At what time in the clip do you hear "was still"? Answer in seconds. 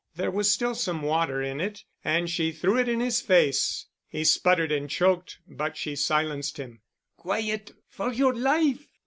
0.31-0.73